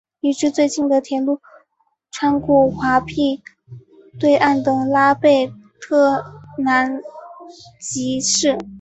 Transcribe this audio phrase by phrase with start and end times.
[0.19, 1.41] 离之最近的铁路
[2.09, 3.43] 穿过鄂毕河
[4.19, 6.25] 对岸的拉贝特
[6.57, 7.03] 南
[7.79, 8.57] 吉市。